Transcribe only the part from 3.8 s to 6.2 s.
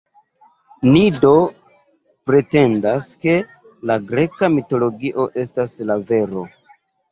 la greka mitologio estas la